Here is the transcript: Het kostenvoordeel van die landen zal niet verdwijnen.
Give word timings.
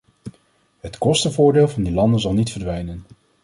Het 0.79 0.97
kostenvoordeel 0.97 1.67
van 1.67 1.83
die 1.83 1.93
landen 1.93 2.19
zal 2.19 2.33
niet 2.33 2.51
verdwijnen. 2.51 3.03